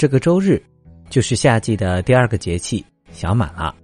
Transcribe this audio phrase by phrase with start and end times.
[0.00, 0.62] 这个周日
[1.10, 3.74] 就是夏季的第二个节气小满了。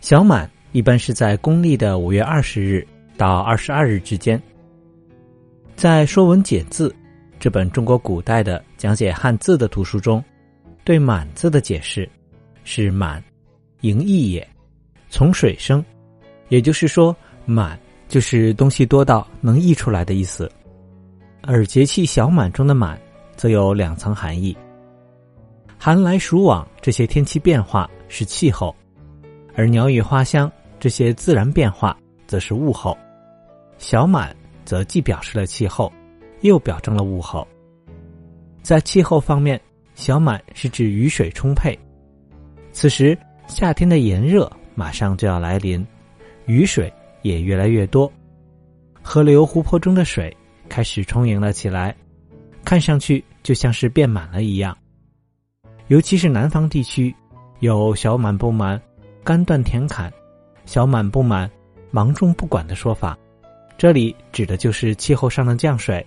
[0.00, 2.88] 小满一般是在公历的五月二十日
[3.18, 4.40] 到二十二日之间。
[5.76, 6.88] 在《说文解字》
[7.38, 10.24] 这本中国古代的讲解汉字的图书中，
[10.82, 12.08] 对“满”字的解释
[12.64, 13.22] 是“满，
[13.82, 14.48] 盈溢也，
[15.10, 15.84] 从水生”，
[16.48, 17.78] 也就是说，“满”
[18.08, 20.50] 就是东西多到能溢出来的意思。
[21.42, 22.98] 而节气小满中的“满”
[23.36, 24.56] 则有两层含义：
[25.82, 28.76] 寒来暑往这些天气变化是气候，
[29.54, 32.96] 而鸟语花香这些自然变化则是物候。
[33.78, 34.36] 小满。
[34.62, 35.92] 则既表示了气候，
[36.42, 37.48] 又表征了物候。
[38.62, 39.60] 在气候方面，
[39.96, 41.76] 小满是指雨水充沛。
[42.70, 45.84] 此时，夏天的炎热马上就要来临，
[46.46, 46.92] 雨水
[47.22, 48.12] 也越来越多，
[49.02, 50.36] 河流、湖泊中的水
[50.68, 51.96] 开始充盈了起来，
[52.64, 54.76] 看上去就像是变满了一样。
[55.90, 57.12] 尤其是南方地区，
[57.58, 58.80] 有“小满不满，
[59.24, 60.08] 干断田坎；
[60.64, 61.50] 小满不满，
[61.90, 63.18] 芒种不管”的说法。
[63.76, 66.06] 这里指的就是气候上的降水，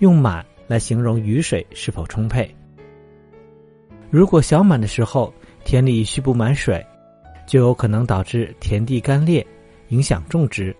[0.00, 2.54] 用“满”来形容雨水是否充沛。
[4.10, 5.32] 如果小满的时候
[5.64, 6.84] 田里蓄不满水，
[7.46, 9.44] 就有可能导致田地干裂，
[9.88, 10.76] 影响种植。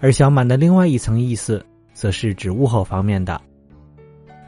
[0.00, 1.64] 而小满的另外一层意思，
[1.94, 3.40] 则是指物候方面的，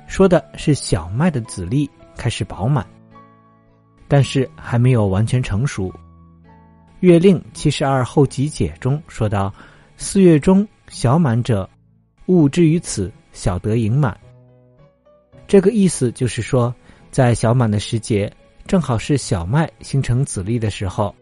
[0.09, 2.87] 说的是小麦的籽粒开始饱满，
[4.09, 5.91] 但是还没有完全成熟。
[7.01, 9.53] 《月令七十二候集解》中说到。
[9.99, 11.69] 四月中小满者，
[12.27, 14.19] 物之于此，小得盈满。
[15.47, 16.75] 这个意思就是说，
[17.13, 18.33] 在小满的时节，
[18.67, 21.15] 正好是小麦形成籽粒的时候，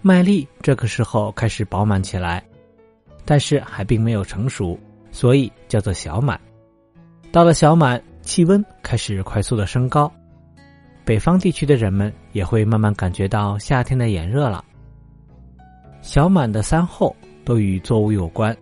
[0.00, 2.42] 麦粒这个时候开始饱满起来，
[3.26, 4.78] 但是还并没有成熟，
[5.10, 6.40] 所以叫做小满。
[7.30, 10.08] 到了小满，气温开始快速的升高，
[11.04, 14.64] 北方地区的人们也会慢慢感觉到夏天的炎热了。
[16.00, 17.14] 小满的三候
[17.44, 18.56] 都与作物有关。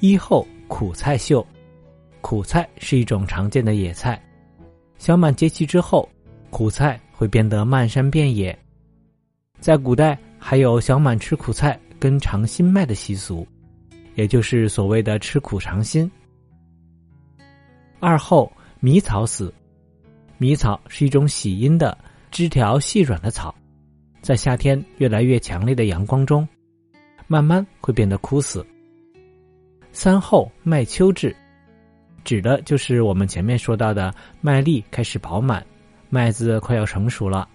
[0.00, 1.46] 一候苦菜秀，
[2.22, 4.18] 苦菜是一种常见的野菜。
[4.96, 6.08] 小满节气之后，
[6.48, 8.58] 苦菜会变得漫山遍野。
[9.60, 13.46] 在古代，还有小满吃苦菜跟尝新麦的习俗，
[14.14, 16.10] 也就是所谓的吃苦尝新。
[17.98, 19.52] 二候迷草死，
[20.38, 21.96] 迷草是一种喜阴的
[22.30, 23.54] 枝条细软的草。
[24.20, 26.46] 在夏天越来越强烈的阳光中，
[27.26, 28.64] 慢慢会变得枯死。
[29.92, 31.34] 三后麦秋至，
[32.22, 35.64] 指的就是我们前面说到的麦粒开始饱满，
[36.10, 37.48] 麦子快要成熟了。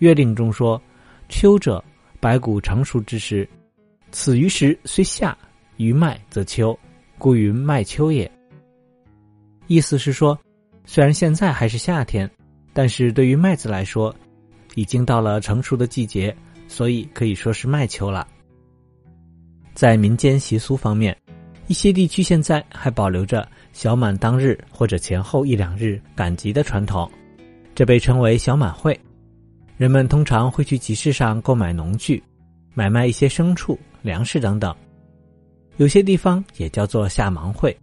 [0.00, 0.80] 月令中说
[1.30, 1.82] ：“秋者，
[2.20, 3.48] 白谷成熟之时，
[4.10, 5.36] 此于时虽夏，
[5.78, 6.78] 于麦则秋，
[7.16, 8.30] 故云麦秋也。”
[9.66, 10.38] 意思是说，
[10.84, 12.30] 虽然现在还是夏天，
[12.72, 14.14] 但是对于麦子来说。
[14.76, 16.36] 已经到了成熟的季节，
[16.68, 18.28] 所以可以说是麦秋了。
[19.72, 21.16] 在民间习俗方面，
[21.66, 27.10] 一些地区现在还保留着小满当日或者前后一两日赶集的传统，
[27.74, 29.00] 这被称为小满会。
[29.78, 32.22] 人们通常会去集市上购买农具，
[32.74, 34.76] 买卖一些牲畜、粮食等等。
[35.78, 37.74] 有些地方也叫做下忙会，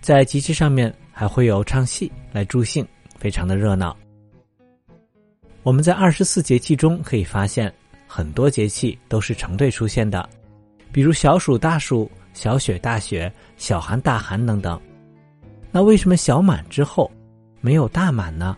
[0.00, 2.86] 在集市上面还会有唱戏来助兴，
[3.18, 3.96] 非常的热闹。
[5.62, 7.72] 我们在二十四节气中可以发现，
[8.06, 10.28] 很多节气都是成对出现的，
[10.92, 14.80] 比如小暑、大暑、小雪、大雪、小寒、大寒等等。
[15.70, 17.10] 那为什么小满之后
[17.60, 18.56] 没有大满呢？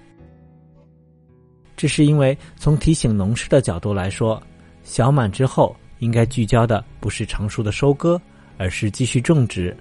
[1.77, 4.43] 这是因为从提醒农事的角度来说，
[4.83, 8.21] 小满之后应该聚焦的不是成熟的收割，
[8.59, 9.77] 而是继续种植，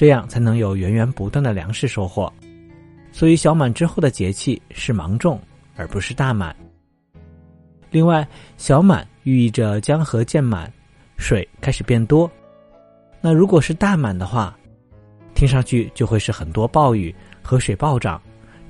[0.00, 2.32] 这样才能有源源不断的粮食收获。
[3.12, 5.38] 所以，小满之后的节气是芒种，
[5.76, 6.56] 而不是大满。
[7.90, 10.72] 另外，小满寓意着江河渐满，
[11.18, 12.30] 水开始变多。
[13.20, 14.56] 那如果是大满的话，
[15.34, 18.18] 听上去就会是很多暴雨，河水暴涨，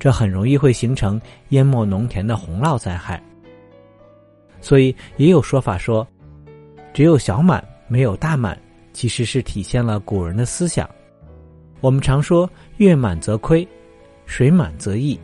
[0.01, 1.21] 这很容易会形成
[1.51, 3.23] 淹没农田的洪涝灾害。
[4.61, 6.05] 所以也有说法说，
[6.93, 8.61] 只有小满没有大满，
[8.93, 10.91] 其实是体现了古人的思想。
[11.81, 13.67] 我们常说月满则亏，
[14.27, 15.19] 水满则溢，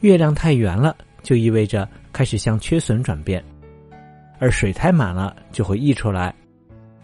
[0.00, 1.88] 月亮太圆了，就意味着。
[2.12, 3.42] 开始向缺损转变，
[4.38, 6.34] 而水太满了就会溢出来。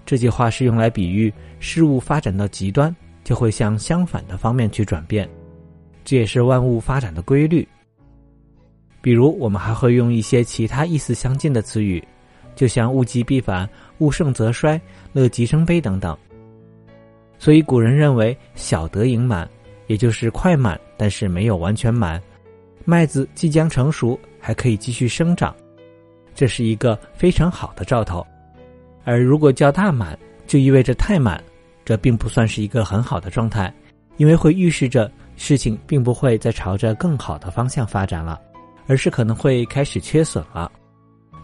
[0.05, 2.95] 这句话是用来比喻事物发展到极端，
[3.25, 5.27] 就会向相反的方面去转变。
[6.05, 7.67] 这也是万物发展的规律。
[9.01, 12.07] 比如，我们还会用一些其他意思相近的词语，
[12.55, 13.67] 就像物极必反、
[14.01, 14.79] 物盛则衰、
[15.15, 16.15] 乐极生悲等等。
[17.38, 19.49] 所以，古人认为小得盈满，
[19.87, 22.20] 也就是快满，但是没有完全满，
[22.85, 25.55] 麦子即将成熟，还可以继续生长，
[26.35, 28.26] 这是一个非常好的兆头。
[29.05, 31.43] 而如果叫大满，就意味着太满，
[31.85, 33.73] 这并不算是一个很好的状态，
[34.17, 38.40] 因为会预示着事情并不会再朝着更好的方向发展了，
[38.87, 40.70] 而是可能会开始缺损了。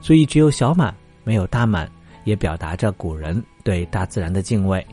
[0.01, 1.89] 所以，只有小满，没有大满，
[2.25, 4.85] 也表达着古人对大自然的敬畏。